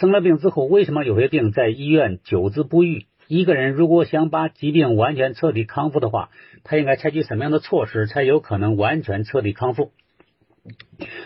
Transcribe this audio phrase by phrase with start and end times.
[0.00, 3.04] 生了病之后，为什么有些病在医院久治不愈？
[3.28, 6.30] 一个人如果想把疾病完全彻底康复的话，
[6.64, 9.90] 他应该采取什么样的措施才有可能完全彻底康复？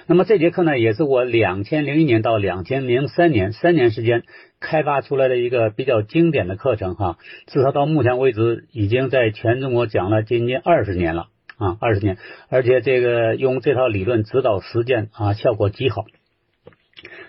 [0.09, 4.25] 那么这节课呢，也是我两千零一年到两千零三年三年时间
[4.59, 11.29] 开发出来的一个比较经典的课程哈，至少到目前为止已经在全中国讲了接近二十年了
[11.59, 12.19] 啊，二十年，
[12.49, 16.07] 而且这个用这套理论指导实践啊，效果极好。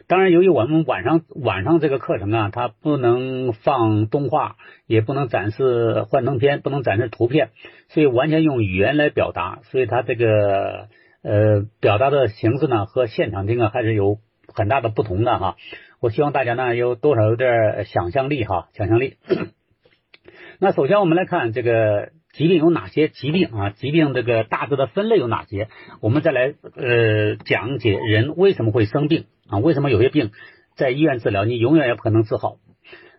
[0.08, 4.56] 当然，由于我们晚上晚上这个课程啊，它不能放动画，
[4.88, 7.50] 也不能展示幻灯片，不能展示图片，
[7.90, 10.88] 所以完全用语言来表达，所以它这个。
[11.28, 14.20] 呃，表达的形式呢和现场听啊还是有
[14.54, 15.56] 很大的不同的哈。
[16.00, 19.16] 我希望大家呢有多少有点想象力哈，想象力。
[20.60, 23.70] 那首先我们来看这个疾病有哪些疾病啊？
[23.72, 25.70] 疾病这个大致的分类有哪些？
[26.02, 29.60] 我们再来呃讲解人为什么会生病啊？
[29.60, 30.32] 为什么有些病
[30.76, 32.58] 在医院治疗你永远也不可能治好？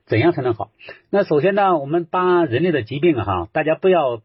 [0.06, 0.70] 怎样才能好？
[1.10, 4.22] 那首先呢，我们把人类的疾病哈，大家不要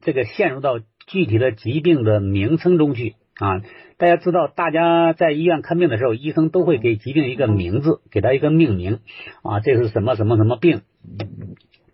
[0.00, 0.80] 这个陷入到。
[1.10, 3.62] 具体的疾病的名称中去啊，
[3.96, 9.00] 大家知道，大家在医院看病的时候，医生都会给疾病一个名字，给他一个命名
[9.42, 10.82] 啊，这是什么什么什么病？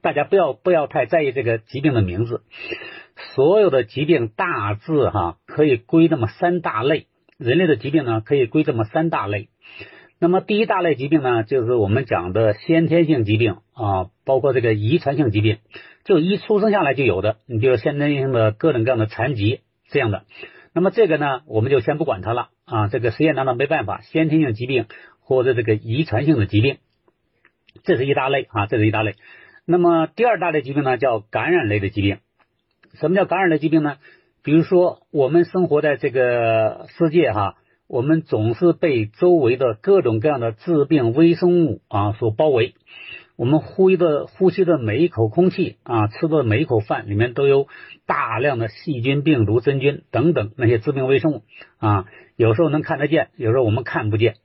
[0.04, 2.42] 大家不要不要太在意这个疾病的名字。
[3.34, 7.06] 所有的疾病大致哈可以归这么三大类，
[7.38, 9.48] 人类的疾病呢可以归这么三大类。
[10.18, 15.56] 那么第一大类疾病呢，就是我们讲的先天性疾病啊，包括这个遗传性疾病。
[16.04, 20.24] 就一出生下来就有的，你比如先天性的各种各样的残疾这样的，
[20.74, 22.88] 那么这个呢，我们就先不管它了啊。
[22.88, 24.84] 这个实验当中没办法，先天性疾病
[25.20, 26.76] 或者这个遗传性的疾病，
[27.84, 29.14] 这是一大类啊，这是一大类。
[29.66, 32.18] 那么第二大类疾病呢，叫感染类的疾病。
[32.94, 33.96] 什么叫感染类疾病呢？
[34.42, 37.56] 比如说我们生活在这个世界哈，
[37.88, 42.74] 我们总是被周围的各种各样的致病微生物啊所包围。
[43.36, 47.66] 我们呼吸的呼吸的每一口空气啊，吃的每一口饭里面都有
[48.06, 51.42] 大量的细菌、病毒、真菌等等那些致病微生物
[51.78, 52.04] 啊，
[52.36, 54.36] 有时候能看得见，有时候我们看不见，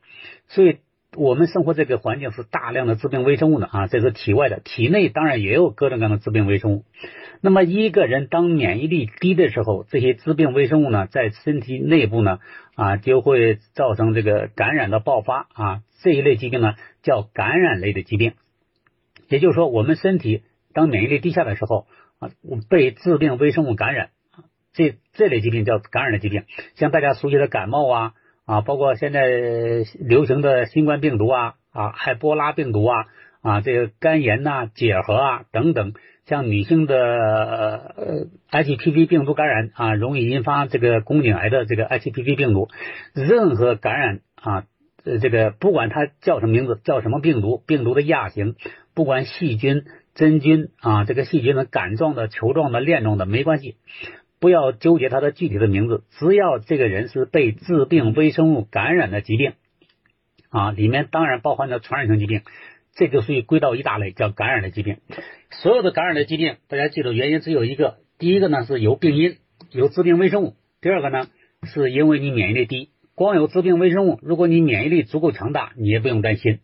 [0.47, 0.77] 所以
[1.15, 6.83] 我们生活这个环境是大量的致病微生物的啊，这是体外的，体内当然也有各种各样的致病微生物。
[7.41, 12.39] 那么一个人当免疫力低的时候，这些致病微生物呢，在身体内部呢
[12.75, 18.33] 啊，就会造成这个感染的爆发啊，这一类疾病呢叫感染类的疾病。
[19.27, 20.43] 也就是说，我们身体
[20.73, 21.87] 当免疫力低下的时候
[22.19, 22.29] 啊，
[22.69, 24.09] 被致病微生物感染，
[24.73, 26.43] 这这类疾病叫感染的疾病。
[26.75, 28.13] 像大家熟悉的感冒啊
[28.49, 29.27] 啊，包括现在
[29.99, 33.05] 流行的新冠病毒啊啊，埃博拉病毒啊
[33.43, 35.93] 啊，这个肝炎呐、结核啊等等，
[36.25, 42.69] 像女性的呃 HPV 病毒感染啊，容易引发这个宫颈癌的这个 HPV 病毒，
[43.13, 44.63] 任何感染啊，
[45.21, 48.55] 这个不管它叫什么名字，叫什么病毒，病毒的亚型。
[48.95, 49.83] 不管细菌、
[50.15, 53.77] 真菌啊，这个细菌的杆状的、球状的、链状的没关系，
[54.39, 59.53] 不要纠结它的具体的名字，只要这个人是被致病微生物感染的疾病
[60.49, 62.41] 啊，里面当然包含着传染性疾病，
[62.93, 64.97] 这就属于归到一大类，叫感染的疾病。
[65.51, 69.35] 所有的感染的疾病，大家记住原因只有一个，第一个呢是有病因，
[69.71, 71.27] 有致病微生物；第二个呢
[71.63, 76.59] 是因为你免疫力低，光有致病微生物，如果你免疫力足够强大，你也不用担心。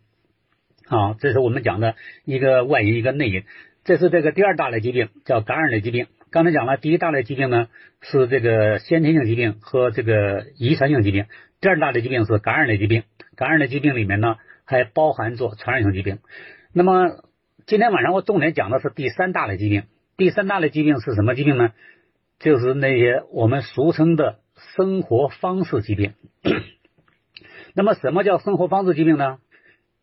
[0.86, 1.94] 好，这是我们讲的
[2.24, 3.42] 一个外因，一个内因。
[3.84, 6.06] 这是这个第二大类疾病，叫感染类疾病。
[6.36, 7.68] 刚才讲了，第一大类疾病呢
[8.02, 11.24] 是这个先天性疾病和这个遗传性疾病，
[11.62, 13.04] 第二大类疾病是感染类疾病。
[13.36, 14.36] 感染类疾病里面呢
[14.66, 16.18] 还包含着传染性疾病。
[16.74, 17.24] 那么
[17.64, 19.84] 今天晚上我重点讲的是第三大类疾病。
[20.18, 21.72] 第三大类疾病是什么疾病呢？
[22.38, 24.40] 就是那些我们俗称的
[24.76, 26.12] 生活方式疾病。
[27.72, 29.38] 那么什么叫生活方式疾病呢？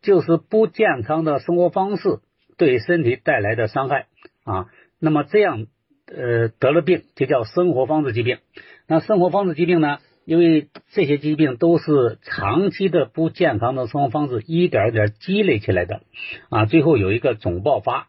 [0.02, 2.18] 就是不健康的生活方式
[2.58, 4.08] 对身体带来的伤害
[4.42, 4.66] 啊，
[4.98, 5.66] 那么这样
[6.06, 8.38] 呃得了病就叫生活方式疾病。
[8.86, 16.00] 那生活方式疾病呢，因为这些疾病都是长期的不健康的生活方式一点点积累起来的
[16.48, 18.08] 啊，最后有一个总爆发。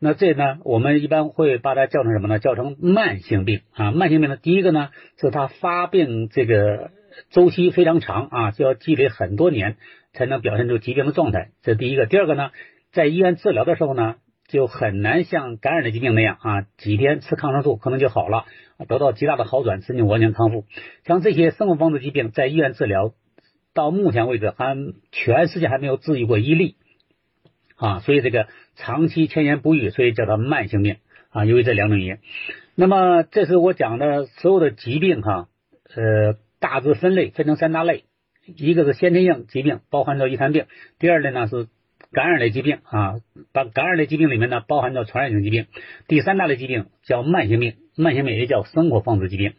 [0.00, 2.38] 那这呢，我们一般会把它叫成什么呢？
[2.38, 3.90] 叫成慢性病啊。
[3.90, 4.90] 慢性病呢，第一个呢
[5.20, 6.90] 是它发病这个
[7.30, 9.76] 周期非常长啊，就要积累很多年。
[10.14, 12.06] 才能表现出疾病的状态，这第一个。
[12.06, 12.50] 第二个呢，
[12.92, 14.16] 在医院治疗的时候呢，
[14.48, 18.46] 就很难像感染的疾病那样啊，几天吃抗生素可能就好了，
[18.88, 20.64] 得到极大的好转，甚至完全康复。
[21.04, 23.12] 像这些生活方式疾病，在医院治疗
[23.74, 26.76] 到目前为止还全世界还没有治愈过一例
[27.76, 30.96] 啊，所以这个长期千年不愈，所以叫它慢性病
[31.30, 31.44] 啊。
[31.44, 32.18] 由于这两种原因，
[32.74, 35.48] 那么这是我讲的所有的疾病哈，
[35.94, 38.04] 呃，大致分类分成三大类。
[38.56, 40.64] 一个是先天性疾病，包含着遗传病；
[40.98, 41.68] 第二类呢是
[42.12, 43.16] 感染类疾病啊，
[43.52, 45.64] 把感染类疾病里面呢包含着传染性疾病；
[46.06, 49.52] 第三大类疾病叫慢性病，慢性病也叫生活方式疾病。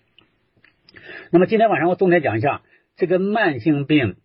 [1.31, 2.61] 那么今天晚上我重点讲一下
[2.95, 4.15] 这个慢性病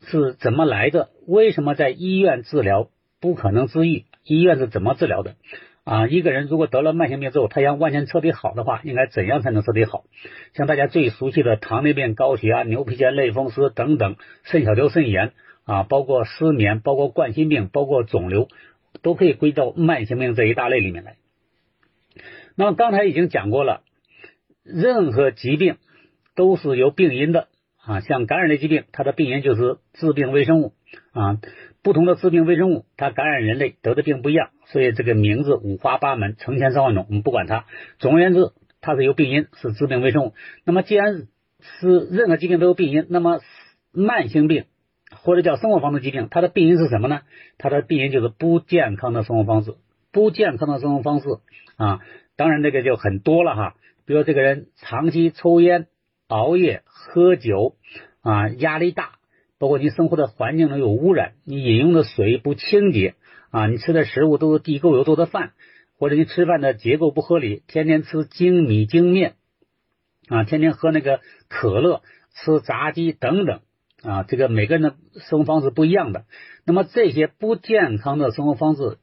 [0.00, 2.88] 是怎么来的，为什么在医院治疗
[3.20, 5.34] 不可能治愈，医院是怎么治疗的？
[5.84, 10.04] 啊，一个人如果得了慢性病之后，他想完全彻底好的话，应该怎样才能彻底好？
[10.54, 14.14] 像大家最熟悉的糖尿病、高血压、牛皮癣、类风湿等等，
[14.44, 15.32] 肾小球肾炎
[15.64, 18.48] 啊，包括失眠，包括冠心病，包括肿瘤，
[19.02, 21.16] 都可以归到慢性病这一大类里面来。
[22.56, 23.82] 那么刚才已经讲过了，
[24.62, 25.76] 任何疾病
[26.34, 27.48] 都是有病因的
[27.84, 30.72] 啊，像感染类疾病，它的病因就是致病微生物
[31.12, 31.38] 啊。
[31.82, 37.64] 不同的致病微生物，它感染人类得的病不一样，所以这个名字五花八门，成千上万种，我们不管它。
[37.98, 40.34] 总而言之，它是由病因，是致病微生物。
[40.64, 41.26] 那么，既然
[41.58, 43.40] 是任何疾病都有病因，那么
[43.90, 44.66] 慢性病
[45.22, 47.20] 或者叫生活方式疾病，它的病因是什么呢？
[47.58, 49.74] 它的病因就是不健康的生活方式。
[50.10, 51.28] 不健康的生活方式
[51.76, 52.00] 啊，
[52.36, 53.74] 当然这个就很多了哈。
[54.04, 55.86] 比如这个人长期抽烟、
[56.26, 57.76] 熬夜、喝酒
[58.20, 59.12] 啊，压力大。
[59.58, 63.14] 包括你生活的环境中有污染，你饮用的水不清洁
[63.52, 65.52] 啊，你吃的食物都是地沟油做的饭，
[65.96, 69.34] 或者你吃饭的结构不合理，天天吃精米精面
[70.28, 72.02] 啊，天天喝那个可乐，
[72.34, 73.60] 吃炸鸡等等
[74.04, 76.24] 啊，这个每个人的生活方式不一样的，
[76.64, 78.98] 那么这些不健康的生活方式，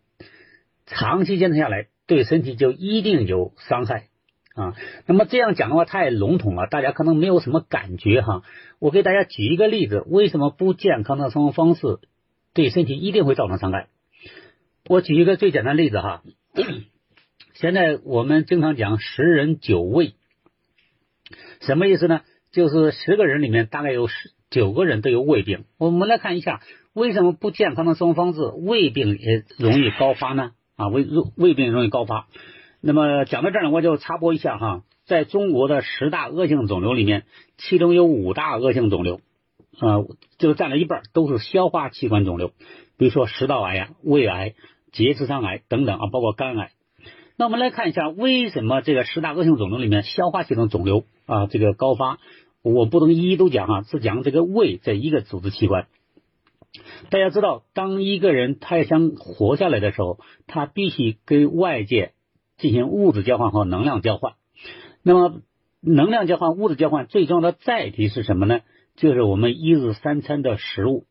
[0.85, 4.07] 长期坚持下来，对身体就一定有伤害。
[4.55, 4.75] 啊，
[5.05, 8.43] 那么这样讲的话太笼统了，大家可能没有什么感觉哈。
[8.79, 11.99] 我给大家举一个例子，为什么不健康的生活方式
[12.53, 13.87] 对身体一定会造成伤害？
[14.89, 16.23] 我举一个最简单的例子哈。
[17.53, 20.13] 现在我们经常讲十人九胃，
[21.61, 22.21] 什么意思呢？
[22.51, 25.65] 就是十个人里面大概有十九个人都有胃病。
[25.77, 26.61] 我们来看一下，
[26.93, 30.51] 为什么不健康的生活方式胃病也容易高发呢？
[30.75, 31.05] 啊，胃
[31.35, 32.27] 胃病容易高发。
[32.81, 37.25] 那么讲到这儿呢，我就插播一下哈，在中国的十大恶性肿瘤里面，
[37.57, 39.19] 其中有五大恶性肿瘤，
[39.79, 40.05] 啊，
[40.37, 42.51] 就占了一半，都是消化器官肿瘤，
[42.97, 44.53] 比如说食道癌呀、胃癌、
[44.91, 46.71] 结直肠癌等等啊，包括肝癌。
[47.37, 52.17] 那我们来看一下，为什么这个十大恶性肿瘤里面消化系统肿瘤啊这个高发？
[52.61, 55.87] 我不能一一都讲哈，只讲这个胃这一个组织器官。
[57.09, 62.13] 大家知道，当一个人他想活下来的时候，他必须跟外界。
[62.61, 64.33] 进行物质交换和能量交换，
[65.01, 65.39] 那么
[65.79, 68.59] 能量交换、物质交换最重要的载体是什么呢？
[68.97, 71.05] 就是我们一日三餐的食物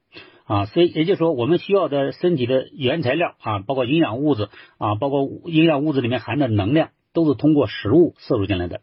[0.44, 8.82] 啊，所以也就是说，我们需要的身体的原材料啊，包括营养物质啊，包括营养物质里面含的能量，都是通过食物摄入进来的。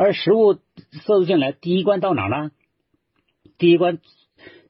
[0.00, 2.52] 而食物摄入进来，第一关到哪呢？
[3.58, 3.98] 第一关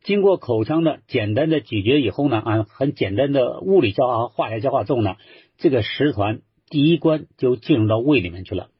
[0.02, 5.14] 经过口腔的简单的咀嚼以后呢，啊，很简单的物理消化和化学消化之后呢，
[5.56, 6.40] 这个食团。
[6.68, 8.70] 第一关就进入到胃里面去了，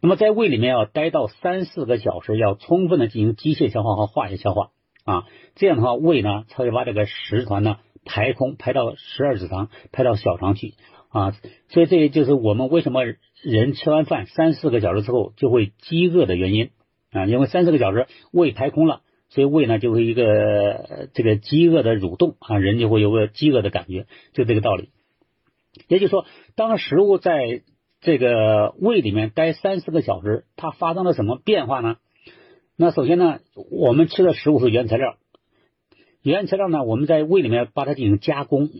[0.00, 4.70] 那么在胃里面要待到三四个小时，要充分的进行机械消化和化学消化
[5.04, 10.72] 啊，这样的话胃呢才会把这个食团呢排空，排到十二指肠，排到小肠去
[11.12, 11.36] 啊，
[11.68, 13.04] 所以这也就是我们为什么
[13.42, 16.70] 人吃完饭三四个小时之后就会饥饿的原因
[17.10, 24.88] 啊，因为三四个小时胃排空了，所以胃呢就会一个这个饥饿的蠕动啊，人就会有个饥饿的感觉，就这个道理。
[25.86, 26.24] 也就是说，
[26.56, 27.62] 当食物在
[28.00, 31.96] 这个胃里面待三四个小时，它发生了什么变化呢？
[32.76, 33.40] 那首先呢，
[33.70, 35.16] 我们吃的食物是原材料，
[36.22, 38.70] 原材料呢，我们在胃里面把它进行加工。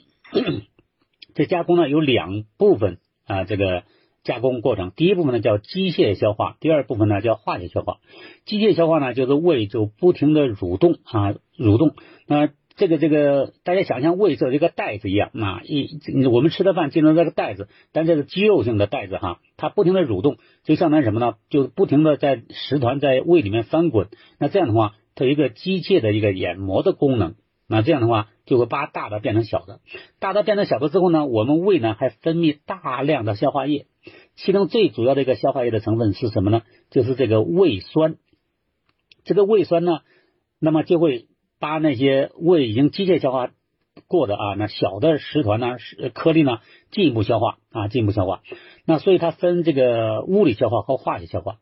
[1.35, 3.85] 这加工呢有两部分啊，这个
[4.23, 7.99] 加工过程，第一部分呢叫机械消化，第二部分呢叫化学消化。
[8.45, 11.95] 机械消化呢，就是胃就不停的蠕动啊，蠕动
[12.27, 12.51] 那。
[12.75, 21.35] 这个这个，大家想象胃是一个袋子一样啊，一我们吃的饭进入这个袋子，但这是肌肉性的袋子哈，它不停的蠕动，就相当于什么呢？
[21.51, 24.09] 就不停的在食团在胃里面翻滚。
[24.39, 27.35] 那这样的话，它有一个机械的一个研磨的功能。
[27.73, 29.81] 那这样的话，就会把大的变成小的，
[30.21, 33.87] 大的变成小的之后呢，我们胃呢还分泌大量的消化液，
[34.37, 36.63] 其中最主要的一个消化液的成分是什么呢？
[36.91, 38.17] 就是这个胃酸。
[39.25, 40.01] 这个胃酸呢，
[40.61, 41.27] 那么就会。
[41.63, 43.53] 把那些胃已经机械消化
[44.09, 45.77] 过的啊，那小的食团呢，
[46.13, 46.59] 颗粒呢，
[46.91, 48.43] 进一步消化啊，进一步消化。
[48.85, 51.59] 那所以它分这个物理消化和化学消化。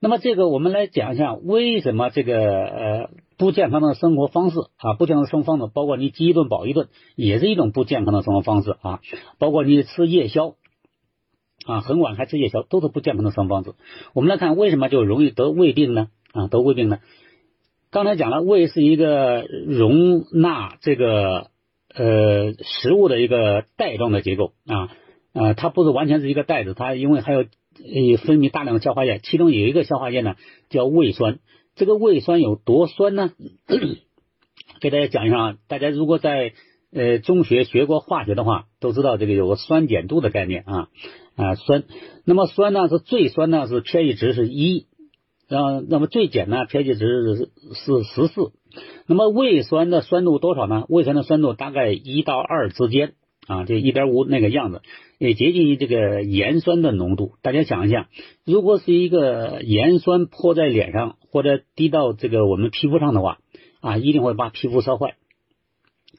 [0.00, 9.00] 那么这个我们来讲一下，为什么这个呃不健康的生活方式啊，不健康的生活方式，包括你饥一顿饱一顿，也是一种不健康的生活方式啊。
[9.38, 10.54] 包括你吃夜宵
[11.66, 13.74] 啊，很晚还吃夜宵，都是不健康的生活方式。
[14.14, 16.08] 我们来看为什么就容易得胃病呢？
[16.32, 17.00] 啊，得胃病呢？
[17.90, 21.48] 刚才讲了，胃是一个容纳这个
[21.92, 24.90] 呃食物的一个袋状的结构啊，
[25.32, 27.46] 呃，它不是完全是一个袋子，它因为还有
[27.84, 30.34] 呃分泌大量的消化液，其中有一个消化液呢
[30.68, 31.38] 叫胃酸。
[31.76, 33.32] 这个胃酸有多酸呢？
[34.80, 36.52] 给大家讲一下啊，大家如果在
[36.92, 40.88] 呃中学学过化学的话，都知道这个有个酸碱度的概念啊
[41.36, 41.84] 啊酸。
[42.24, 44.86] 那么酸呢是最酸呢是 pH 值是一。
[45.50, 48.52] 后，那么最碱呢？pH 值是是十四。
[49.06, 50.84] 那么胃酸的酸度多少呢？
[50.88, 53.14] 胃酸的酸度大概一到二之间
[53.48, 54.82] 啊，就一点五那个样子，
[55.18, 57.32] 也接近于这个盐酸的浓度。
[57.42, 58.08] 大家想一下，
[58.44, 63.38] 如果是一个盐酸泼在脸上或者滴到这个我们皮肤上的话
[63.80, 65.16] 啊，一定会把皮肤烧坏。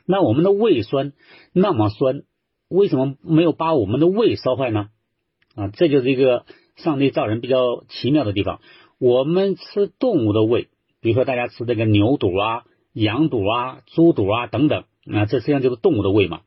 [0.07, 1.13] 那我们的胃酸
[1.53, 2.23] 那么酸，
[2.67, 4.87] 为什么没有把我们的胃烧坏呢？
[5.55, 6.45] 啊，这就是一个
[6.77, 8.59] 上帝造人比较奇妙的地方。
[8.97, 10.67] 我们吃动物的胃，
[10.99, 16.41] 比如说大家吃这个牛肚啊、羊肚啊、猪肚啊等等啊，这实际上就是动物的胃嘛。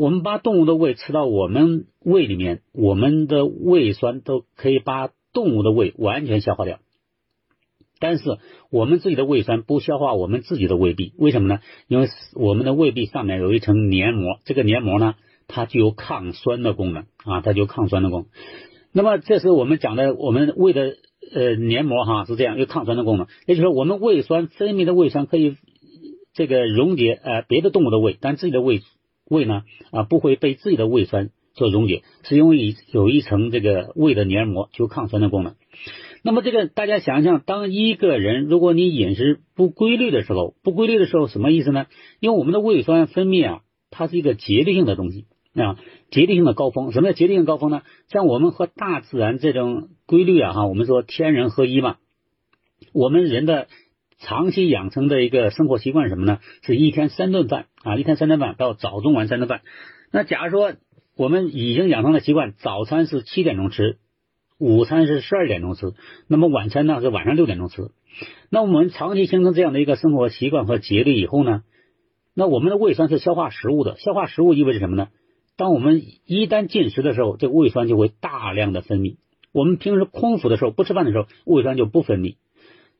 [0.00, 6.78] 我们把动物的胃吃到我们胃里面，我们的胃酸都可以把动物的胃完全消化掉。
[7.98, 8.38] 但是
[8.70, 11.60] 我们自己的胃酸不消化我们自己的胃壁，为什么呢？
[11.86, 15.16] 因为我们的胃壁上面有一层黏膜，这个黏膜呢，
[15.48, 18.28] 它具有抗酸的功能啊，它具有抗酸的功能。
[18.92, 20.96] 那么这是我们讲的我们胃的。
[21.32, 23.28] 呃，黏膜哈是这样，有抗酸的功能。
[23.46, 25.56] 也就是说，我们胃酸分泌的胃酸可以
[26.32, 28.80] 这个溶解呃别的动物的胃，但自己的胃
[29.30, 35.54] 胃呢啊不会被自己的胃酸所溶解，是因为有一层这个胃的黏膜有抗酸的功能。
[36.22, 41.86] 那么这个大家想想，当一个人如果你饮食不规律的时候，不规律的时候什么意思呢？
[42.18, 45.26] 因为我们的胃酸分泌啊，它是一个节律性的东西。
[45.52, 45.78] 啊，
[46.12, 47.82] 节律性的高峰，什么叫节律性高峰呢？
[48.06, 51.96] 像我们和大自然这种规律啊，哈，我们说天人合一嘛。
[52.92, 53.66] 我们人的
[54.20, 56.38] 长期养成的一个生活习惯是什么呢？
[56.62, 59.62] 是一天三顿饭啊，一天三顿饭到早中晚三顿饭。
[60.12, 60.74] 那假如说
[61.16, 63.98] 我们已经养成了习惯，早餐是七点钟吃，
[64.58, 65.94] 午餐是十二点钟吃，
[66.28, 67.90] 那么晚餐呢是晚上六点钟吃。
[68.50, 71.62] 那我们长期形成这样的一个生活习惯和节律以后呢，
[72.34, 75.08] 那我们的胃酸是消化食物的，消化食物意味着什么呢？
[75.56, 79.16] 当我们一旦进食的时候，这个胃酸就会大量的分泌。
[79.52, 82.36] 我们平时空腹的时候，不吃饭的时候，胃酸就不分泌。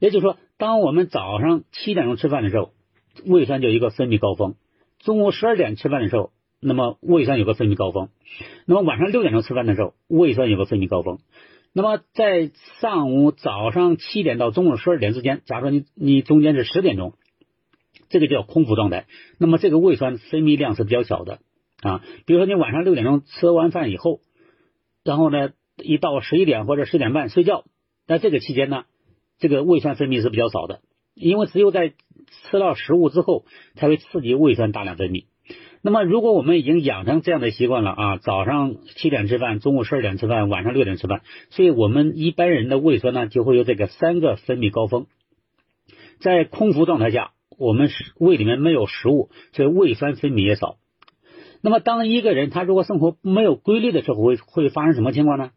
[0.00, 2.72] 也就是说，当我们早上七点钟吃饭的时候，
[3.24, 4.54] 胃酸就一个分泌高峰；
[4.98, 8.08] 中午十二点吃饭的时候，那么胃酸有个分泌高峰；
[8.66, 11.18] 那么晚上六点钟吃饭的时候，胃酸有个分泌高峰。
[11.72, 17.12] 那么在上午早上七点到中午十二点之间，假如说你你中间是十点钟，
[18.08, 19.06] 这个叫空腹状态，
[19.38, 21.38] 那么这个胃酸分泌量是比较小的。
[21.82, 24.20] 啊，比如说你晚上六点钟吃完饭以后，
[25.04, 27.64] 然后呢，一到十一点或者十点半睡觉，
[28.06, 28.84] 那这个期间呢，
[29.40, 30.80] 这个胃酸分泌是比较少的，
[31.14, 33.44] 因为只有在吃到食物之后，
[33.74, 35.24] 才会刺激胃酸大量分泌。
[35.82, 45.06] 那么如果我们已经养成这样的习惯了啊，早上七点吃饭，中午十二点吃饭，晚上六点吃饭，所以我们一般人的胃酸呢就会有这个三个分泌高峰。
[46.20, 50.76] 在空腹状态下，我们胃里面没有食物，所以胃酸分泌也少。
[51.62, 55.50] 那么，当一个人他如果生活没有规律的时候，会会发生什么情况呢？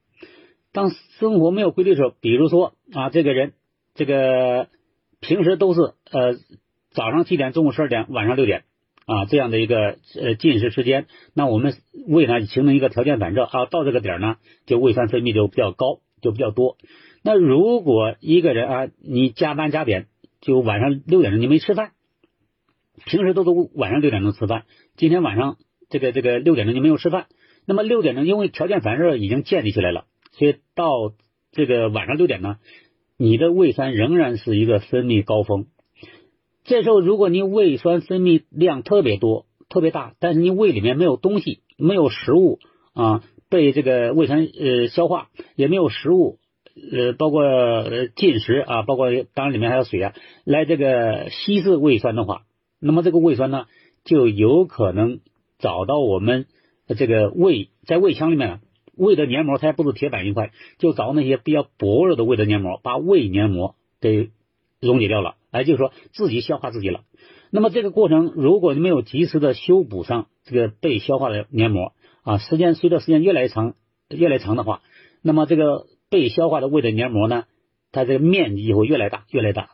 [0.72, 3.52] 当生活没有规律的时候，比如说啊，这个人
[3.96, 4.68] 这个
[5.20, 6.36] 平时都是呃
[6.92, 8.64] 早上七点、中午十二点、晚上六点
[9.06, 11.74] 啊这样的一个呃进食时间，那我们
[12.08, 16.78] 胃呢形成一个条件反射啊，到这个点呢就胃酸分泌就比较高，就比较多。
[17.24, 20.08] 那如果一个人啊，你加班加点，
[20.42, 21.92] 就晚上六点钟你没吃饭，
[23.06, 24.64] 平时都是晚上六点钟吃饭，
[24.96, 25.58] 今天晚上。
[25.90, 27.28] 这个这个六点钟你没有吃饭，
[27.68, 31.14] 那么六点钟因为条件反射已经建立起来了，所以到
[31.52, 32.58] 这个晚上六点呢，
[33.18, 35.66] 你的胃酸仍然是一个分泌高峰。
[36.64, 42.60] 这时候如果你胃酸分泌量特别多、特别大，但是你胃里面没有东西、没有食物
[42.94, 46.40] 啊被这个胃酸呃消化，也没有食物
[46.92, 47.44] 呃包括
[48.16, 52.44] 进食啊，包括当然里面还有水啊来这个稀释胃酸的话，
[52.80, 53.66] 那么这个胃酸呢
[54.04, 55.20] 就有可能。
[55.60, 56.48] 找到我们
[56.98, 58.60] 这个胃在胃腔里面，
[58.96, 64.30] 胃的黏膜它也不是铁板一块，就找那些比较薄弱的胃的黏膜，把胃黏膜给
[64.80, 67.02] 溶解掉了，哎，就是说自己消化自己了。
[67.50, 73.76] 那么这个过程，如果你没有及时的修补上这个被消化的黏膜啊，时间随着时间越来越长，
[74.10, 74.82] 越来越长的话，
[75.22, 77.46] 那么这个被消化的胃的黏膜呢，
[77.92, 79.70] 它这个面积会越来越大，越来越大，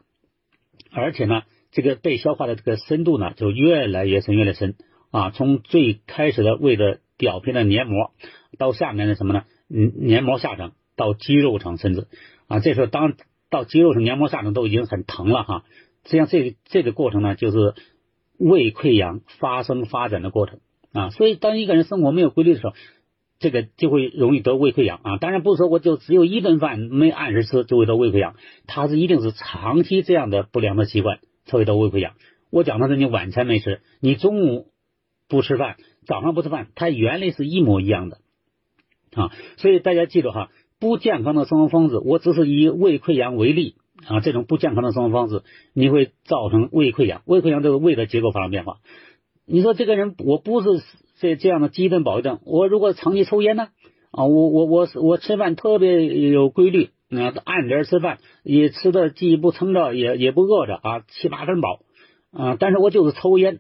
[0.91, 4.75] 而且呢，这个被消化的这个深度呢，就越来越深，越来越深。
[5.11, 8.11] 啊，从最开始的胃的表皮的黏膜，
[8.57, 9.43] 到下面的什么呢？
[9.69, 12.07] 嗯，黏膜下层到肌肉层，甚至
[12.47, 13.13] 啊，这时候当
[13.49, 15.63] 到肌肉层、黏膜下层都已经很疼了哈。
[16.05, 17.73] 实际上这个这个过程呢，就是
[18.37, 20.59] 胃溃疡发生发展的过程
[20.93, 21.09] 啊。
[21.09, 22.73] 所以当一个人生活没有规律的时候，
[23.39, 25.17] 这个就会容易得胃溃疡啊。
[25.17, 28.35] 当然不是说我就只有一顿饭没按时吃就会得胃溃疡，
[28.67, 32.13] 它是一定是长期这样的不良的习惯才会得胃溃疡。
[32.49, 34.67] 我讲的是你晚餐没吃，你中午
[35.29, 38.17] 不吃饭，早上不吃饭，它原理是一模一样的
[39.13, 39.31] 啊。
[39.57, 43.75] 所以大家记住哈，不健康的生活方式，我只是以胃溃疡为例
[44.07, 44.19] 啊。
[44.19, 45.43] 这种不健康的生活方式，
[45.74, 47.21] 你会造成胃溃疡。
[47.25, 48.77] 胃溃疡就是胃的结构发生变化。
[49.45, 50.83] 你说这个人，我不是
[51.19, 53.69] 这这样的饥一顿饱一顿，我如果长期抽烟呢
[54.12, 61.81] 啊，我我我我吃饭特别有规律，啊，按点吃饭，也吃的既不撑着，也也不饿着啊，七八分饱。
[62.31, 63.59] 啊，但是我就是抽烟，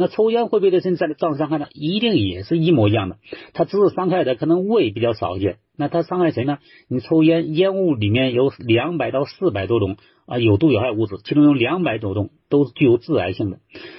[0.00, 1.66] 那抽烟会不会对身体造成伤害呢？
[1.74, 3.18] 一定也是一模一样的，
[3.52, 5.58] 它只是伤害的可能胃比较少一些。
[5.76, 6.56] 那它伤害谁呢？
[6.88, 13.58] 你抽烟，烟雾里面有两百到四百多种啊有毒有害物质，其中有两百多种都是具有致癌性的。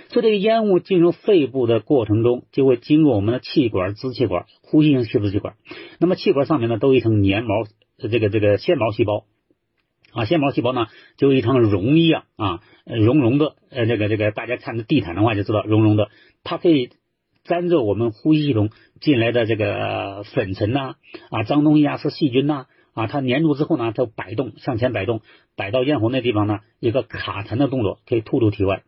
[0.10, 5.54] 所以这个烟雾进入肺部的过程中，就会经过我们的气管、支气管、呼吸性稀支气管。
[6.00, 7.64] 那么气管上面呢，都有一层黏毛，
[8.10, 9.26] 这个这个纤毛细胞。
[10.14, 10.88] 啊，纤毛细胞呢，
[11.18, 16.10] 就一层绒一样啊，绒绒的，呃，这个这个，大家看着地毯的话就知道，绒绒的，
[16.44, 16.90] 它可以
[17.46, 20.96] 粘着我们呼吸系统进来的这个粉尘呐，
[21.30, 25.22] 啊，脏东西啊，是细菌呐，啊，它粘住之后呢，它摆动，向前摆动，
[25.56, 28.84] 摆到咽喉那地方呢，一个卡痰的动作，可以吐出体外。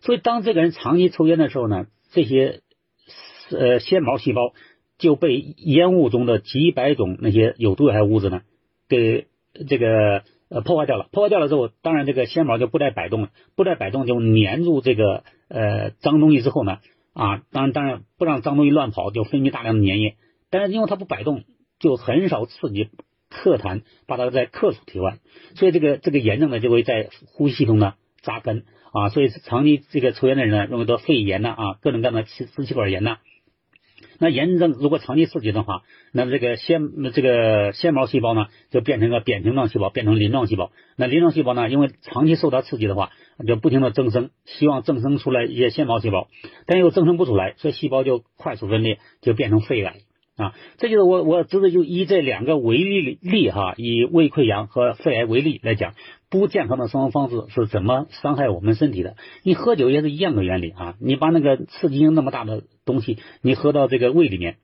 [0.00, 2.60] 所以，当这个人长期抽烟的时候呢，这些
[3.50, 4.52] 呃纤毛细胞
[4.98, 8.42] 就被烟雾中的几百种那些有毒有害物质呢，
[8.88, 9.26] 给
[9.68, 10.22] 这个。
[10.50, 16.78] 呃，破坏掉了，破坏掉了之后，当然这个纤毛就不再摆动了，不再摆动就粘住这个呃脏东西之后呢，
[17.14, 20.16] 啊，当然当然不让脏东西乱跑，就分泌大量的粘液，
[20.50, 21.44] 但是因为它不摆动，
[21.78, 22.88] 就很少刺激
[23.30, 25.18] 咳痰，把它再咳出体外，
[25.54, 28.64] 所以这个这个炎症呢就会在呼吸系统呢扎根。
[28.92, 33.18] 啊，所以长期这个抽烟的人呢容易得肺炎呐啊，各种各样的气支气管炎呐。
[34.18, 40.72] 那炎症如果长期刺激的话，那么这个纤这个纤毛细胞呢，就变成个扁平状细胞，变成鳞状细胞。
[40.96, 43.10] 那鳞状细胞呢，因为长期受到刺激的话，
[43.46, 46.28] 就不停的增生，希望增生出来一些纤毛细胞，
[46.66, 49.96] 但又增生不出来，所以细胞就快速分裂，就变成肺癌
[50.36, 50.54] 啊。
[50.78, 55.94] 这就是我我只是就以这两个为例例哈，以胃溃疡和肺癌为例来讲。
[56.30, 59.16] 不健康的生活方式是怎么伤害我们身体的？
[59.42, 60.94] 你喝酒也是一样的原理啊！
[61.00, 64.58] 你把那个刺激性那么大的东西，你喝到这个胃里面，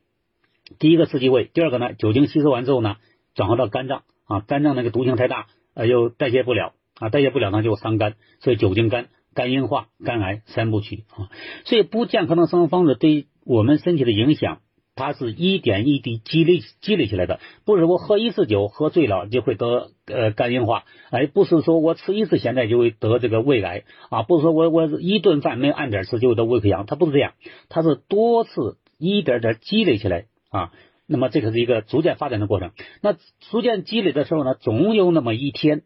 [0.78, 2.96] 第一个刺激胃，第二个呢，酒精吸收完之后呢，
[3.34, 11.28] 转化到肝脏啊，肝脏那个毒性太大，呃，又代谢不了啊，代谢不了呢就伤肝，所以酒精肝、肝硬化、肝癌三部曲啊。
[11.64, 14.60] 所以不健康的生活方式对我们身体的影响。
[14.96, 23.84] 它是一点一滴积累积累起来的，不是我喝一次酒喝醉了就会得呃肝硬化，哎，不是说我吃一次咸菜就会得这个胃癌。
[24.08, 27.34] 啊，不是说我我一顿饭没有按点吃就会得胃溃疡，它不是这样，
[27.68, 30.24] 它是多次一点点积累起来。
[30.48, 30.72] 啊，
[31.06, 33.14] 那么这个是一个逐渐发展的过程，那
[33.50, 35.82] 逐渐积累的时候呢，总有那么一天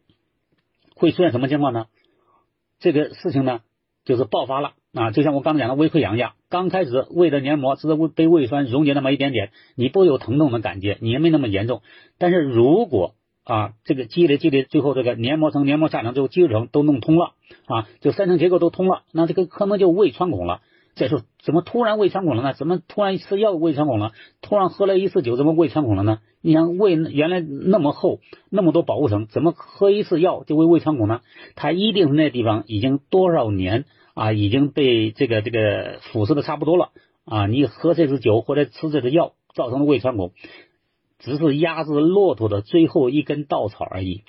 [0.94, 1.87] 会出现什么情况呢？
[2.79, 3.61] 这个事情呢
[4.05, 4.75] 就是爆发了。
[4.92, 11.83] 啊，就像我刚才讲的胃溃疡一样，刚开始胃的黏膜只是胃被胃酸溶解那么一点点，你不会有疼痛的感觉，你也没那么严重。
[12.18, 17.35] 但是如果啊，这个积累积累，最后这个黏膜层、黏膜下层、最后肌肉层都弄通了
[17.66, 20.61] 啊，就三层结构都通了，那这个可能就胃穿孔了。
[20.96, 22.53] 这时候怎么突然胃穿孔了呢？
[22.53, 24.11] 怎么突然吃药胃穿孔了？
[24.42, 26.18] 突然喝了一次酒怎么胃穿孔了呢？
[26.42, 28.18] 你想胃原来那么厚，
[28.50, 31.20] 那么多保护层，怎么喝一次药就会胃穿孔呢？
[31.55, 33.85] 它一定是那地方已经多少年。
[34.14, 36.90] 啊，已经被这个这个腐蚀的差不多了
[37.25, 37.46] 啊！
[37.46, 40.33] 你喝这支酒或者吃这支药造成的胃穿孔，
[41.18, 44.25] 只是压制骆驼的最后一根稻草而已。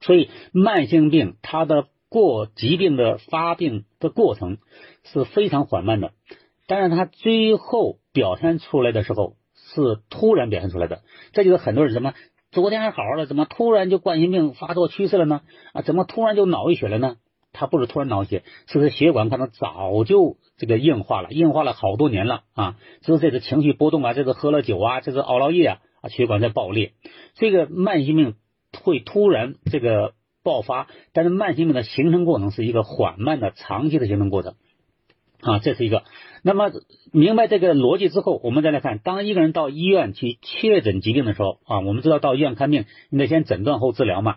[0.00, 4.58] 所以慢性病它的过疾病的发病的过程
[5.04, 6.12] 是非常缓慢的，
[6.66, 11.02] 但是它最后表现出来的时候是突然表现出来的。
[11.32, 12.14] 这就是很多人什么
[12.50, 15.40] 昨天还好好的，怎么突然就冠心病发作去世了呢？
[15.72, 17.16] 啊，怎么突然就脑溢血了呢？
[17.52, 22.76] 它不是突然脑血，是这血管可能早就这个硬化了，硬化了好多年了啊！
[23.02, 26.92] 就是这个情绪波动啊，这个喝了酒啊，这个熬了夜啊，啊，血管在爆裂。
[27.34, 28.34] 这个慢性病
[28.82, 34.54] 会突然这个爆发，但是慢性病的形成过程是一个缓慢的、长期的形成过程
[35.40, 36.04] 啊，这是一个。
[36.42, 36.72] 那么
[37.12, 44.36] 明白这个逻辑之后，我们再来看，当一个人到医院去确诊疾病的时候啊，我们知道到医院看病，你得先诊断后治疗嘛。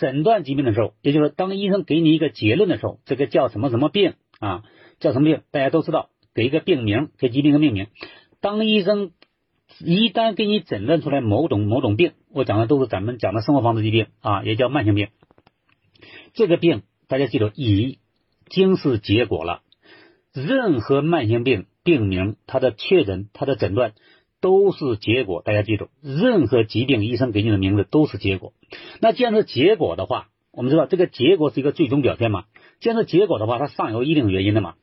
[0.00, 4.64] 诊断疾病的时候，也就是当医生给你一个结论的时候，这个叫什么什么病啊？
[4.98, 5.42] 叫什么病？
[5.50, 7.88] 大家都知道，给一个病名，给疾病一个命名。
[8.40, 9.12] 当医生
[9.78, 15.08] 一旦给你诊断出来某种某种病，我讲的都是咱们讲的生活方式疾病啊，也叫慢性病。
[16.32, 17.98] 这个病大家记住，已
[18.48, 19.60] 经是结果了。
[20.32, 23.92] 任何慢性病病名，它的确诊、它的诊断
[24.40, 25.42] 都是结果。
[25.44, 28.52] 大家记住，任何疾病医生给你的名字都是结果。
[29.00, 32.44] 那既然是结果的话，我们知道这个结果是一个最终表现嘛？
[32.80, 34.74] 既然是结果的话，它上有一定原因的嘛。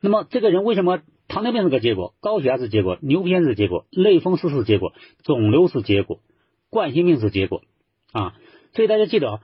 [0.00, 6.20] 那么这个人为什么糖尿病是个结果，高血压是结果，牛皮癣是结果，类风湿是结果，肿瘤是结果，
[6.70, 7.62] 冠心病是结果
[8.12, 8.34] 啊？
[8.74, 9.40] 所以大家记得啊，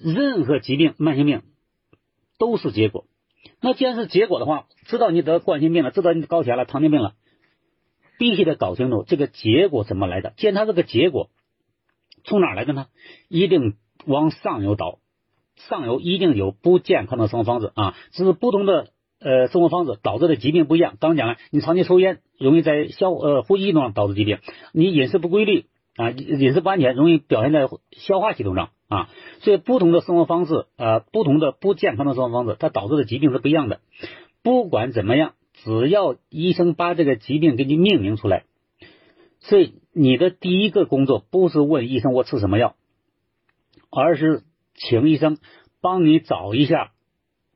[0.00, 1.42] 任何疾病、慢性病
[2.38, 3.06] 都是结果。
[3.60, 7.14] 那既然是结果的话，知道你得冠心病了，知道你高血压了、糖尿病了，
[8.18, 10.32] 必须得搞清楚这个结果怎么来的。
[10.36, 11.30] 既然它这个结果
[12.24, 12.86] 从哪来的呢？
[13.28, 13.74] 一定
[14.06, 14.98] 往上游倒，
[15.54, 20.96] 上游一定有不健康的生活方式啊，只是不同的呃生活方式导致的疾病不一样。
[21.00, 24.38] 刚讲了，你长期抽烟容易在消呃呼吸系统上导致疾病，
[24.72, 28.70] 你饮食不规律啊，饮食不安全容易表现在消化系统上。
[28.88, 33.80] 啊，所以不同的生活方式，呃，不同的不健康的生活方式，它导致的疾病是不一样的。
[34.44, 38.44] 不管怎么样，只要医生把这个疾病给你命名出来，
[39.40, 42.76] 所以你的第一个工作不是问医生我吃什么药，
[43.90, 44.42] 而是
[44.74, 45.38] 请医生
[45.80, 46.92] 帮你找一下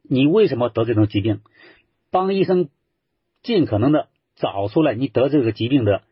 [0.02, 1.40] 你为什么得这种疾病，
[2.10, 2.68] 帮医生
[3.42, 6.02] 尽可能的找出来你得这个疾病的。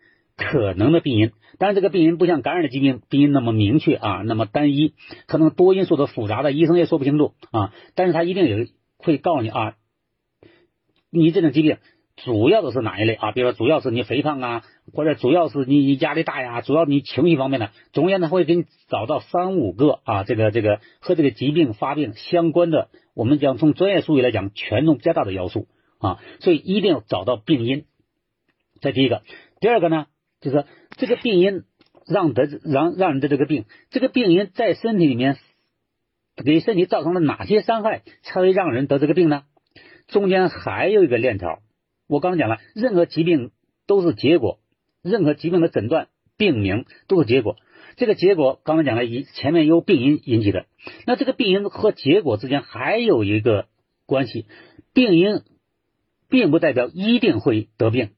[0.40, 4.94] 可能的病因，但是这个病因不像感染的疾病病因那么明确啊，那么单一，
[5.27, 7.74] 可能多因素的复杂的，医生也说不清楚啊。
[7.96, 9.74] 但是他一定有会告诉你啊，
[11.10, 11.78] 你这种疾病
[12.16, 13.32] 主要的是哪一类啊？
[13.32, 25.68] 比如说主要是你肥胖啊，或者主要是你你压力大呀，主要你情绪方面的，总而言之会给你找到三五个啊，这个这个和这个疾病发病相关的，我们讲从专业术语来讲权重比较大的要素
[25.98, 27.84] 啊，所以一定要找到病因。
[28.80, 29.22] 这第一个，
[29.60, 30.06] 第二个呢？
[30.40, 30.66] 就是
[30.96, 31.64] 这个病因
[32.06, 35.36] 让得让让人得这个病，这个病因在身体里面
[36.44, 39.42] 给身体造成了哪些伤害，才会让人得这个病呢？
[40.08, 41.60] 中间还有一个链条，
[42.08, 43.52] 我刚刚讲了，任何疾病
[43.86, 44.58] 都是结果，
[45.02, 47.56] 任何疾病的诊断病名都是结果。
[47.96, 50.66] 这个结果刚刚讲了，以前面由病因引起的，
[51.06, 53.66] 那这个病因和结果之间还有一个
[54.06, 54.46] 关系，
[54.94, 55.42] 病因
[56.28, 58.10] 并不代表一定会得病。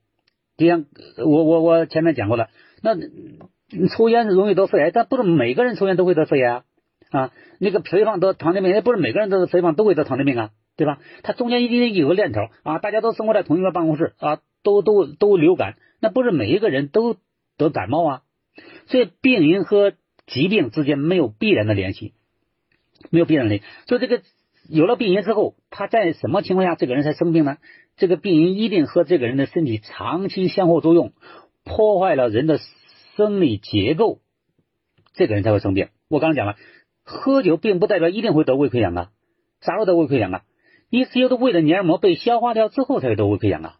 [0.56, 0.84] 就像
[1.16, 2.50] 我我我前面讲过了，
[2.82, 2.94] 那
[3.88, 6.62] 抽烟是容易得肺癌，但不是每个人抽烟都会得肺癌
[7.10, 7.32] 啊。
[7.58, 10.50] 那个肥胖得糖尿病，也不是每个人都是肥胖都会得糖尿病啊，
[10.80, 10.98] 对吧？
[11.22, 17.18] 它中间一定有个链条啊，大家都生活在同一个办公室啊，都都都流感，那不是每一个人都
[17.58, 18.22] 得感冒啊。
[18.86, 19.92] 所以病因和
[20.26, 22.14] 疾病之间没有必然的联系，
[23.10, 23.66] 没有必然联系。
[23.86, 24.22] 所以这个
[24.70, 27.58] 有了病因之后，他在什么情况下这个人才生病呢？
[27.98, 31.12] 这个病因一定和这个人的身体长期相互作用，
[31.62, 32.58] 破坏了人的
[33.16, 34.20] 生理结构，
[35.12, 35.88] 这个人才会生病。
[36.08, 36.56] 我刚讲了，
[37.04, 39.10] 喝酒并不代表一定会得胃溃疡啊，
[39.60, 40.42] 啥时候得胃溃疡啊？
[40.90, 43.76] E C U 的胃的黏膜被消化掉之后才会得胃溃疡啊。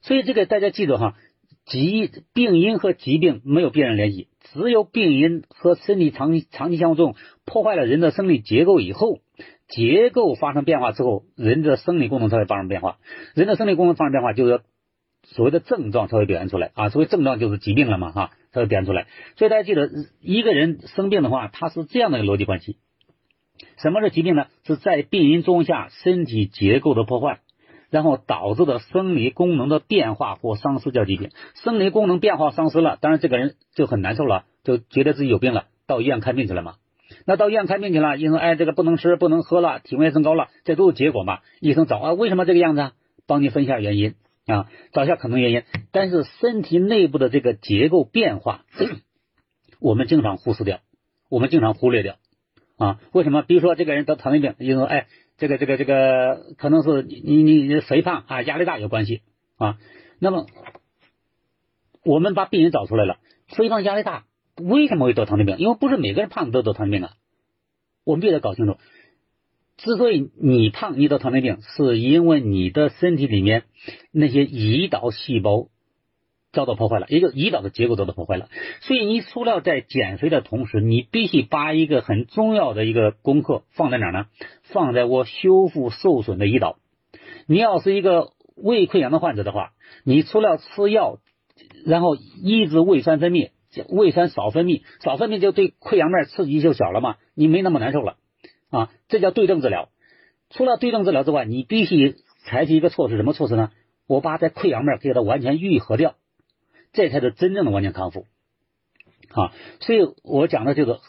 [0.00, 1.16] 所以这个大家记住哈，
[1.66, 9.18] 疾病因和疾病没有必然联系，只有病因和身体长期长期相互作用，破坏了人的生理结构以后。
[9.68, 12.98] 结构发生变化之后，人的生理功能才会发生变化。
[13.34, 14.60] 人的生理功能发生变化，就是
[15.22, 16.90] 所谓的症状才会表现出来啊。
[16.90, 19.06] 所谓症状就是疾病了嘛，哈，才会表现出来。
[19.36, 19.88] 所以大家记得，
[20.20, 22.76] 一个人生病的话，他是这样的一个逻辑关系：
[23.76, 24.46] 什么是疾病呢？
[24.64, 27.40] 是在病因作用下身体结构的破坏，
[27.90, 31.30] 然后导致的生理功能的变化或丧失叫疾病。
[31.54, 36.74] 生理功能变化丧失了，当然这个人就很难受了，就觉得自己有病了，到医院看病去了嘛。
[37.26, 41.40] 那到医院看病去了，医生哎，这个不能吃不能喝了，体温也升高了，这都是结果嘛？
[41.60, 42.92] 医生找啊，为什么这个样子啊？
[43.26, 44.14] 帮你分一下原因
[44.46, 45.62] 啊，找一下可能原因。
[45.92, 48.64] 但是身体内部的这个结构变化，
[49.78, 50.80] 我们经常忽视掉，
[51.28, 52.16] 我们经常忽略掉
[52.76, 53.00] 啊。
[53.12, 53.42] 为什么？
[53.42, 55.06] 比如说这个人得糖尿病，就说哎，
[55.38, 59.22] 这个这个这个可能是你你你肥胖啊，压力大有关系
[59.56, 59.78] 啊。
[60.18, 60.46] 那么
[62.04, 64.24] 我们把病因找出来了，肥胖压力大。
[64.56, 65.56] 为什么会得糖尿病？
[65.58, 67.14] 因为不是每个人胖都得糖尿病啊。
[68.04, 68.76] 我们必须得搞清楚，
[69.78, 73.62] 之所以你胖，你得糖尿病，是因为你的身体里面
[74.10, 75.68] 那些胰岛细胞
[76.52, 78.48] 遭到破坏了，也就胰岛的结构遭到破坏了。
[78.80, 84.26] 所以你除了在减肥的同时，你必须把一个很重要的一个功课放在哪呢？
[84.62, 86.76] 放在我修复受损的胰岛。
[87.46, 89.72] 你要是一个胃溃疡的患者的话，
[90.04, 91.18] 你除了吃药，
[91.84, 93.50] 然后抑制胃酸分泌。
[93.88, 98.16] 胃酸少分泌，少分泌就对溃疡面刺激就小了嘛，你没那么难受了
[98.68, 99.88] 啊，这叫对症治疗。
[100.50, 103.70] 除了对症治疗之外，你必须采取一个措施，什么措施呢？
[104.06, 106.16] 我把这溃疡面给它完全愈合掉，
[106.92, 108.26] 这才是真正的完全康复
[109.30, 109.52] 啊。
[109.80, 111.00] 所以我讲的这个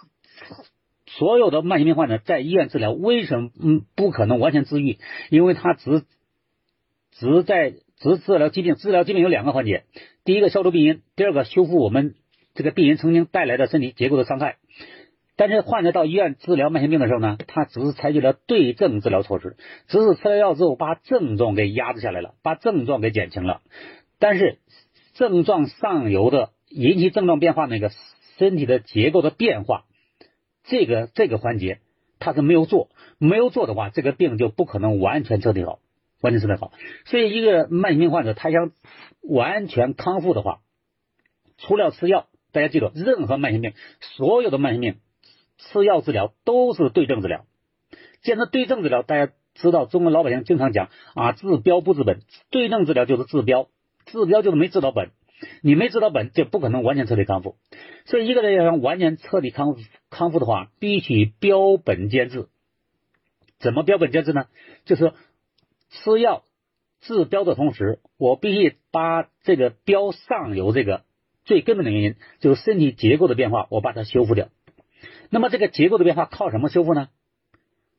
[1.05, 4.97] 所有的慢性病患者在医院治疗，为什么嗯不可能完全治愈？
[5.29, 6.03] 因为他只
[7.11, 9.83] 只在只治疗疾病，治疗疾病有两个环节：
[10.23, 12.15] 第一个消除病因，第二个修复我们
[12.53, 14.57] 这个病因曾经带来的身体结构的伤害。
[15.35, 23.61] 但是患者到医院治疗慢性病的时候呢，他只是采取了对症治疗措施，只是吃了药之后把症状给压制下来了，把症状给减轻了。
[24.19, 24.59] 但是
[25.13, 27.91] 症状上游的引起症状变化那个
[28.37, 29.85] 身体的结构的变化，
[30.63, 31.79] 这个这个环节
[32.19, 35.79] 他是没有做，没有做的话，这个病就不可能完全彻底好，
[36.21, 36.71] 完全彻底好。
[37.05, 38.71] 所以一个慢性病患者他想
[39.21, 40.61] 完全康复的话，
[41.57, 44.95] 除了吃药，大家记住，任何慢性病，所有的慢性病。
[45.59, 47.45] 吃药治疗都是对症治疗，
[48.21, 53.69] 既然对症治疗，大家知道中国老百姓经常讲啊，治标不治本，对症治疗就是治标，
[54.05, 55.11] 治标就是没治到本，
[55.61, 57.55] 你没治到本，就不可能完全彻底康复。
[58.05, 62.47] 所以一个人要想完全彻底康复康复的话，必须标本兼治。
[63.59, 64.47] 怎么标本兼治呢？
[64.85, 65.13] 就是
[65.89, 66.43] 吃药
[67.01, 71.03] 治标的同时，我必须把这个标上游这个
[71.45, 74.49] 最根本的原因，就是身体结构的变化，我把它修复掉。
[75.29, 77.09] 那么这个结构的变化靠什么修复呢？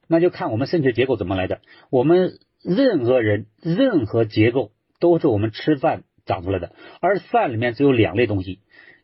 [0.07, 1.63] 那就看我们身体结构怎么来的。
[1.89, 4.71] 我们任何人任何结构
[5.05, 8.61] 都是我们吃饭长出来的，而饭里面只有两类东西，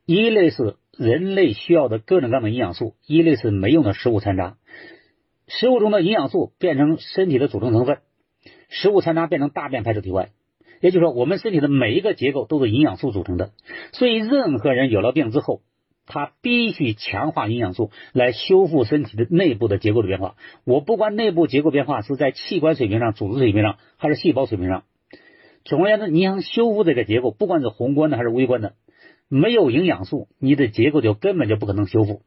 [0.07, 4.57] 一类是人类需要的各种各样的营养素，一类是没用的食物残渣。
[5.47, 7.99] 食物中的营养素变成身体的组成成分，
[8.71, 10.31] 食物残渣变成大便排出体外。
[10.81, 13.51] 也就是说，我们身体的每一个结构都是营养素组成的。
[13.93, 15.61] 所以，任何人有了病之后，
[16.07, 20.37] 他必须强化营养素来修复身体的内部的结构的变化。
[20.65, 24.85] 我不管内部结构变化是在器官水平上、组织水平上，还是细胞水平上。
[25.65, 28.75] 总而言之，你想修复这个结构，不管是宏观的还是微观的，
[29.29, 32.23] 没有营养素，你的结构就根本就不可能修复。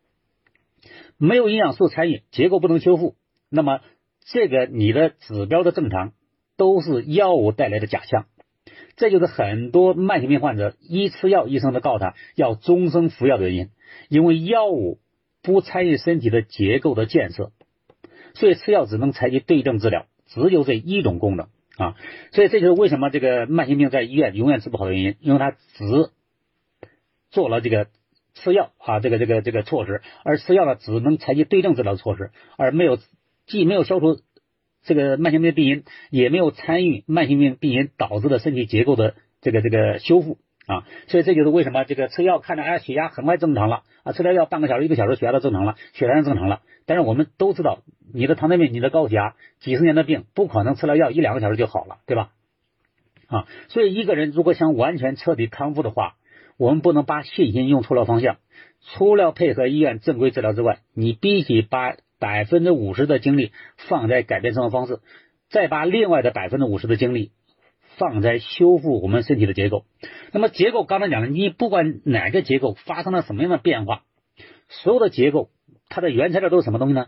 [1.17, 3.15] 没有营养素参与，结构不能修复。
[3.49, 3.81] 那么，
[4.25, 6.13] 这个你的指标的正常，
[6.57, 8.25] 都是药物带来的假象。
[8.95, 13.69] 这就是很多慢性病患者一吃药，医生都告诉他要终生服药的原因，
[14.07, 14.99] 因为药物
[15.41, 17.51] 不参与身体的结构的建设，
[18.35, 21.95] 所以吃药只能采取对症治疗，只有这一种功能啊。
[22.31, 26.11] 所以这就是为什么这个慢性病在医院永远治不好的原因，因为他只
[27.29, 27.87] 做了这个
[28.33, 32.97] 吃药啊，这个这个这个措施，而吃药呢只能采取对症治疗的措施，而没有
[33.45, 34.19] 既没有消除。
[34.85, 46.63] 这个慢性病的病因也没有参与慢性病病因导致的身体结构的这个这个修复啊，所以这就是为什么这个吃药看着哎血压很快正常了啊，吃了药半个小时一个小时血压都正常了，血糖正常了。
[46.85, 47.79] 但是我们都知道，
[48.13, 52.31] 你的糖尿病、你的高血压，几十年的病不可能吃了药一两个小时就好了，对吧？
[53.27, 56.15] 啊，所以一个人如果想完全彻底康复的话，
[56.57, 58.37] 我们不能把信心用错了方向。
[58.81, 61.95] 除了配合医院正规治疗之外，你必须把。
[62.19, 63.51] 百分之五十的精力
[63.89, 65.01] 放在改变生活方式，
[65.49, 67.33] 再把另外的百分之五十的精力
[67.97, 69.83] 放在修复我们身体的结构。
[70.31, 74.03] 那么结构刚才讲了，你不管哪个结构发生了什么样的变化，
[74.69, 75.49] 所有的结构
[75.89, 77.07] 它的原材料都是什么东西呢？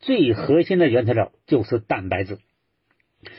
[0.00, 2.38] 最核心的原材料就是蛋白质，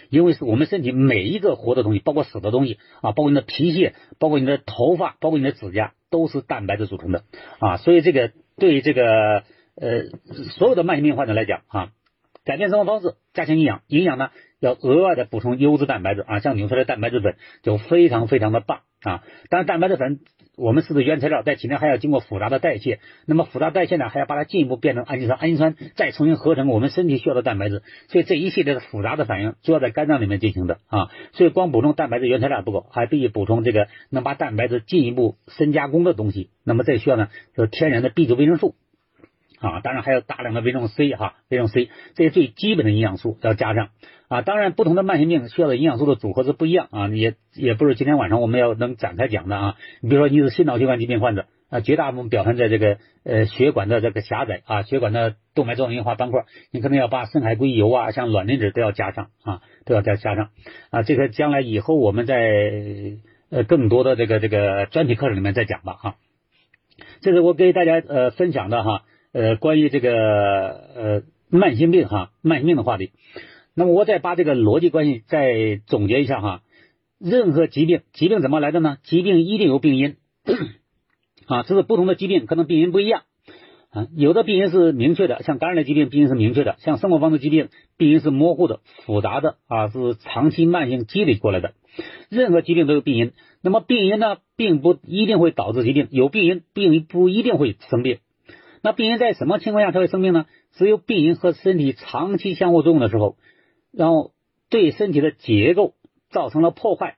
[0.09, 7.23] 因为是我们身体每一个活的东西，包括死的东西啊，包括你的皮屑，包括你的头发，包括你的指甲，都是蛋白质组成的
[7.59, 7.77] 啊。
[7.77, 9.43] 所以这个对这个。
[9.77, 10.05] 呃，
[10.57, 11.89] 所有的慢性病患者来讲啊，
[12.45, 14.29] 改变生活方式，加强营养，营养呢
[14.61, 19.23] 要额外的补充优质蛋白质啊，像纽崔莱蛋白质粉就非常非常的棒啊。
[19.49, 20.19] 当然，蛋白质粉
[20.57, 31.09] 我们是的原材料，在体内还要经过复杂的代谢，那么复杂代谢呢，还要把它进一步变成氨基酸，氨基酸再重新合成我们身体需要的蛋白质，所以这一系列的复杂的反应主要在肝脏里面进行的啊。
[31.33, 36.49] 所以光补充蛋白质原材料不够，还必须补充这个能把蛋白质进一步深加工的东西。
[36.63, 38.75] 那么这需要呢，就是天然的 B 族维生素。
[39.65, 43.89] 啊，当然还有大量的维生素 C 哈，维生素 C 这些最基本的营养素要加上
[44.27, 44.41] 啊。
[44.41, 49.75] 当然，不同的慢性病需要的营养素的组合是不一样啊，也也不是今天晚上我们要能展开讲的啊。
[50.01, 60.49] 你比如说你是心脑血管疾病患者啊，绝大部分表现在这个呃血管的这个狭窄啊，血管的动脉粥样硬化斑块，你可能要把深海硅油啊，像卵磷脂都要加上啊，都要再加上
[60.91, 61.01] 啊。
[61.03, 62.37] 这个将来以后我们在
[63.49, 66.15] 呃更多的这个这个专题课程里面再讲吧哈。
[67.21, 69.03] 这是我给大家呃分享的哈。
[69.35, 73.11] 呃，关于这个呃慢性病哈，慢性病的话题，
[73.73, 76.61] 那么我再把这个逻辑关系再总结一下哈。
[77.19, 78.95] 任何疾病，疾病怎么来的呢？
[79.03, 80.15] 疾病一定有病因
[81.47, 83.23] 啊，这是不同的疾病可能病因不一样
[83.89, 84.07] 啊。
[84.15, 87.67] 有的病因是明确的，像感染的疾病病因是明确的，像生活方式疾病
[87.97, 91.73] 病因是模糊的、复杂的啊，是长期慢性积累过来的。
[92.29, 98.19] 任何疾病都有病因，那么病因呢，并不一定会导致疾病，有病因并不一定会生病。
[98.85, 100.45] 那病因在什么情况下才会生病呢？
[100.73, 103.35] 只有病因和身体长期相互作用的时候，
[103.91, 104.33] 然后
[104.69, 105.95] 对身体的结构
[106.29, 107.15] 造成了破坏。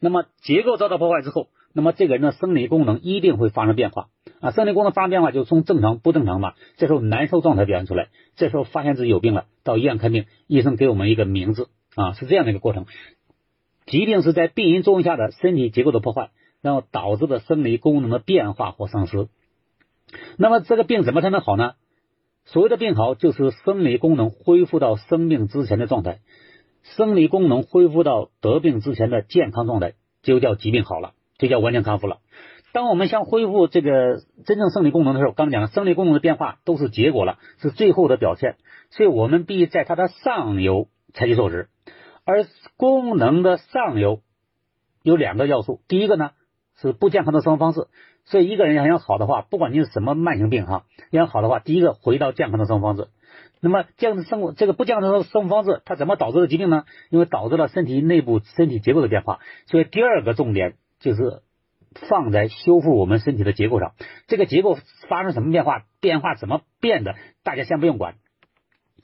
[0.00, 4.08] 那么结构遭到破坏之后，那么这个人的生理功能一定会发生变化
[4.40, 12.84] 啊，生理功能发生变化就从正常不正常嘛，这时候难受状态表现出来，这时候发现自己有病了，到医院看病，医生给我们一个名字啊，是这样的一个过程。
[13.86, 16.30] 疾病是在病因作用下的身体结构的破坏，
[16.62, 19.28] 然后导致的生理功能的变化或丧失。
[20.36, 21.74] 那么这个病怎么才能好呢？
[22.44, 26.20] 所谓的病好，就是生理功能恢复到生病之前的状态，
[26.82, 31.12] 生理功能恢复到得病之前的健康状态，就叫疾病好了。
[31.38, 32.20] 就叫完全康复了。
[32.72, 38.56] 当我们想恢复这个真正生理功能的时候，刚讲了，生理功能的变化都是结果了，是最后的表现，
[38.88, 41.68] 所以我们必须在它的上游采取措施。
[42.24, 42.46] 而
[42.78, 44.22] 功能的上游
[45.02, 46.30] 有两个要素，第一个呢
[46.80, 47.86] 是不健康的生活方式。
[48.26, 53.08] 所以一个人要想好的话，不管你是什么慢性病哈，要想好的话，第一个回到健康的生活方式。
[53.60, 56.84] 那么这样的生活，这个不健康的生活方式，它怎么导致的疾病呢？
[57.08, 59.38] 因为导致了身体内部身体结构的变化。
[59.66, 60.74] 所以第二个重点。
[60.98, 61.42] 就是
[62.08, 63.92] 放在修复我们身体的结构上，
[64.26, 64.78] 这个结构
[65.10, 68.14] 发生什么变化，变化怎么变的，大家先不用管，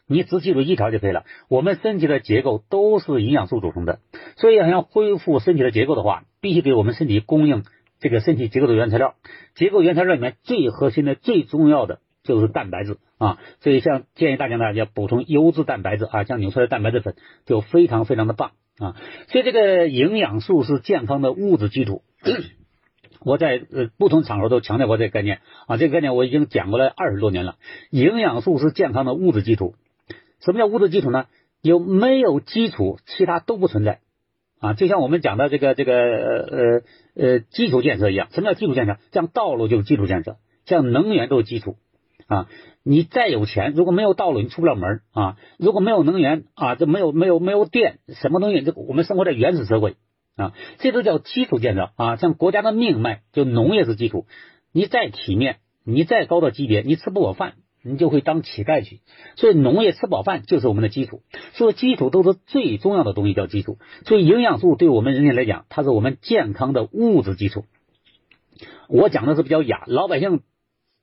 [0.06, 1.24] 你只记住一条就可以了。
[1.48, 4.00] 我们身体的结构都是营养素组成的，
[4.36, 7.62] 所以想恢复身体的结构的话，必须给我们身体供应
[8.02, 9.14] 这个身体结构的原材料。
[9.54, 17.14] 结构原材料里面最核心的、最重要的就是蛋白质啊，所以像建议大家呢要补充优质蛋白质啊，像纽崔莱蛋白质粉
[17.46, 18.50] 就非常非常的棒。
[18.78, 18.96] 啊，
[19.28, 22.02] 所以这个营养素是健康的物质基础。
[23.20, 27.56] 我在呃不同场合都强调过这个概念啊，这个概念我已经讲过了二十多年了。
[27.90, 29.76] 营养素是健康的物质基础。
[30.40, 31.26] 什么叫物质基础呢？
[31.60, 34.00] 有没有基础，其他都不存在
[34.62, 34.72] 啊。
[34.72, 36.82] 就像我们讲的这个这个呃呃
[37.14, 38.28] 呃基础建设一样。
[38.32, 38.96] 什么叫基础建设？
[39.12, 41.76] 像道路就是基础建设，像能源都是基础。
[42.28, 42.46] 啊，
[42.82, 48.62] 你再有钱，如果没有道路，你出不了门啊；如果没有能源啊，就没有没有没有电，什么东西？
[48.62, 49.96] 这我们生活在原始社会
[50.36, 52.16] 啊，这都叫基础建设啊。
[52.16, 54.26] 像国家的命脉，就农业是基础。
[54.72, 59.00] 你再体面，你再高的级别，你吃不饱饭，你就会当乞丐去。
[59.36, 61.22] 所以农业吃饱饭就是我们的基础。
[61.54, 63.78] 所以基础都是最重要的东西，叫基础。
[64.06, 67.64] 所以营养素对我们人体来讲，它是我们健康的物质基础。
[68.88, 70.42] 我讲的是比较雅，老百姓。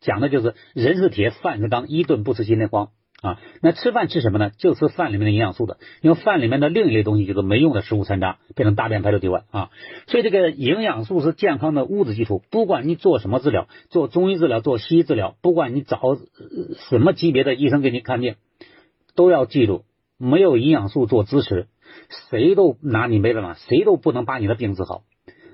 [0.01, 3.39] 讲的就是人是铁，饭是钢，一顿不吃心里慌啊。
[3.62, 4.51] 那吃饭吃什么呢？
[4.58, 9.69] 就吃饭里面的营养素的，因为饭里面的另一类东西就是没用的食物残渣，变成大便排出体外啊。
[10.08, 12.41] 所以这个营养素是健康的物质基础。
[12.49, 15.99] 不管你做什么治疗，做中医治疗，做西医治疗，不管你找
[16.89, 18.36] 什么级别的医生给你看病，
[19.15, 19.84] 都要记住，
[20.17, 21.67] 没有营养素做支持，
[22.29, 25.03] 谁都拿你没办法，谁都不能把你的病治好。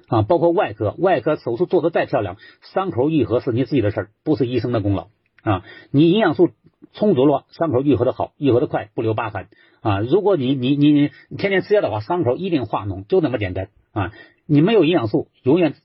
[0.08, 5.08] 啊，包括外科，外科手术做的再漂亮，伤口愈合是你自己的事儿，不是医生的功劳
[5.42, 5.64] 啊。
[5.90, 6.52] 你营养素
[6.94, 9.48] 充足了，伤口愈合的好，愈合的快，不留疤痕
[9.82, 10.00] 啊。
[10.00, 14.12] 如果你你你你天天吃药的话，伤口一定化脓，就那么简单啊。
[14.46, 15.76] 你没有营养素，永远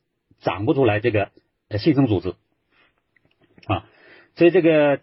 [0.41, 1.31] 长不出来这个
[1.79, 2.35] 新生组织
[3.67, 3.87] 啊。
[4.35, 5.01] 所以这个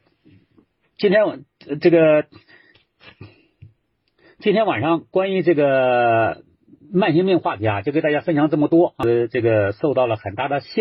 [0.98, 1.38] 今天我
[1.82, 2.26] 这个
[4.40, 6.44] 今天晚上关于这个。
[6.90, 10.72] 慢性病话题啊，就给大家分享这么多，呃，这个受到了很大的限。